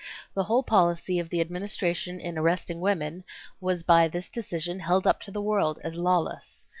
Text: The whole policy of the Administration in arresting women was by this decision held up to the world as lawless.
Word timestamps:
The 0.33 0.45
whole 0.45 0.63
policy 0.63 1.19
of 1.19 1.29
the 1.29 1.41
Administration 1.41 2.19
in 2.19 2.35
arresting 2.35 2.79
women 2.81 3.23
was 3.59 3.83
by 3.83 4.07
this 4.07 4.29
decision 4.29 4.79
held 4.79 5.05
up 5.05 5.21
to 5.21 5.31
the 5.31 5.43
world 5.43 5.77
as 5.83 5.93
lawless. 5.93 6.65